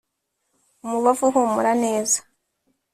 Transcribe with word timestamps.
umubavu 0.83 1.23
uhumura 1.27 1.71
neza. 1.83 2.17